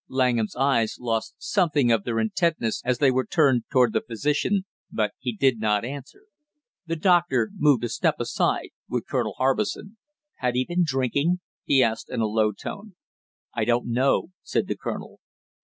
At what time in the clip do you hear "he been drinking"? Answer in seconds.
10.55-11.41